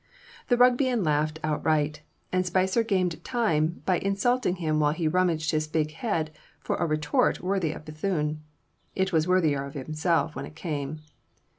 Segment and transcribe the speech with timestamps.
[0.47, 2.01] The Rugbeian laughed outright,
[2.31, 6.87] and Spicer gained time by insulting him while he rummaged his big head for a
[6.87, 8.41] retort worthy of Bethune;
[8.95, 11.01] it was worthier of himself when it came.